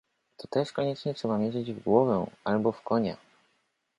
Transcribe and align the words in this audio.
"To 0.37 0.47
też 0.47 0.71
koniecznie 0.71 1.13
trzeba 1.13 1.37
mierzyć 1.37 1.73
w 1.73 1.83
głowę, 1.83 2.25
albo 2.45 2.71
w 2.71 2.81
konia." 2.81 3.17